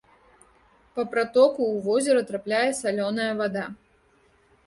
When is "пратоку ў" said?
1.11-1.83